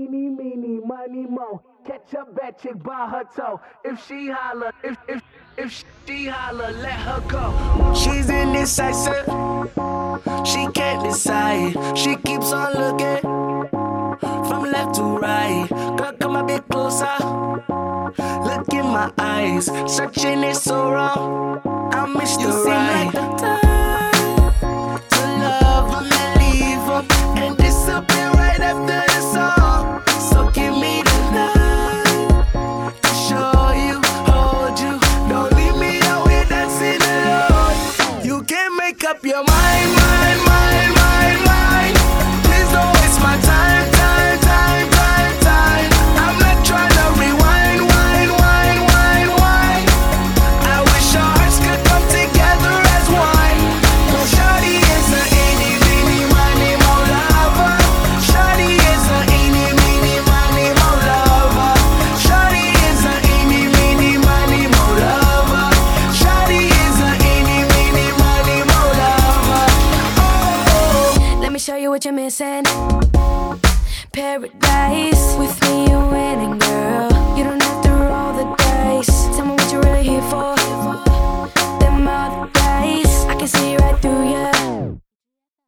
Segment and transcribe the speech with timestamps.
[0.00, 1.62] eeny, meeny, miny, mo.
[1.86, 3.60] Catch a bad chick by her toe.
[3.84, 5.22] If she holler, if if
[5.56, 7.94] if she holler, let her go.
[7.94, 9.26] She's indecisive.
[10.44, 11.74] She can't decide.
[11.96, 13.20] She keeps on looking
[14.48, 15.68] from left to right.
[15.70, 17.16] Girl, come a bit closer.
[18.48, 19.66] Look in my eyes.
[19.86, 21.60] Searching is so wrong.
[21.92, 23.79] I miss the You seem right like the time
[39.10, 39.99] up your mind,
[72.00, 72.64] what you're missing.
[74.12, 75.36] Paradise.
[75.38, 77.10] With me, you're winning, girl.
[77.36, 79.36] You don't have to roll the dice.
[79.36, 80.56] Tell me what you're really here for.
[81.78, 83.24] Them other dice.
[83.26, 85.00] I can see right through you.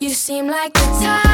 [0.00, 1.33] You seem like the type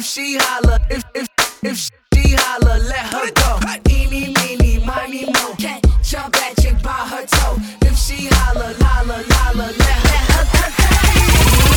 [0.00, 1.28] If she holler, if if
[1.62, 3.60] if she holler, let her go.
[3.92, 5.52] Eeny, meeny, miny, mo.
[5.58, 7.58] Catch a bad chick by her toe.
[7.82, 10.62] If she holler, holla, holla, let her go.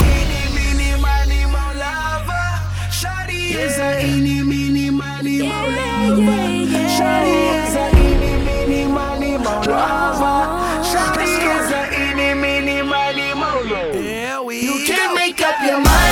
[0.07, 2.47] Eeny, meeny, miny, mo lover.
[2.95, 6.47] Shawty is a eeny, meeny, miny, mo lover.
[6.95, 10.47] Shawty is a eeny, meeny, miny, mo lover.
[10.87, 13.99] Shawty is a eeny, meeny, miny, mo lover.
[13.99, 16.02] Yeah, we You can't make up your mind.